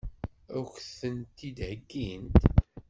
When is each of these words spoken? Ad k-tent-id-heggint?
Ad 0.57 0.65
k-tent-id-heggint? 0.73 2.41